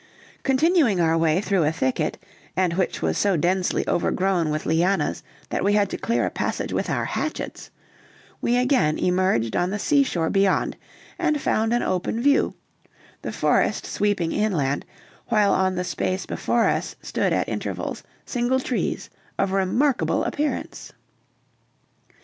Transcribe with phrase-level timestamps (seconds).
[0.41, 2.17] Continuing our way through a thicket,
[2.55, 6.73] and which was so densely overgrown with lianas that we had to clear a passage
[6.73, 7.69] with our hatchets,
[8.41, 10.75] we again emerged on the seashore beyond,
[11.19, 12.55] and found an open view,
[13.21, 14.85] the forest sweeping inland,
[15.27, 19.07] while on the space before us stood at intervals single trees
[19.37, 20.93] of remarkable appearance.